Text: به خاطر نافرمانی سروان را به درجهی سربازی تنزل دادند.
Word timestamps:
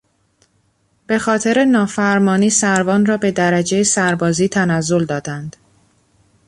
به 1.07 1.19
خاطر 1.19 1.65
نافرمانی 1.65 2.49
سروان 2.49 3.05
را 3.05 3.17
به 3.17 3.31
درجهی 3.31 3.83
سربازی 3.83 4.47
تنزل 4.47 5.05
دادند. 5.05 5.55